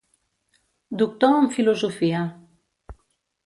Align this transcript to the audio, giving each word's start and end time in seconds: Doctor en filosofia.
Doctor 1.01 1.37
en 1.41 1.51
filosofia. 1.59 2.25